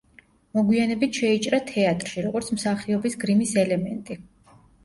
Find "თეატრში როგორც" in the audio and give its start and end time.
1.73-2.51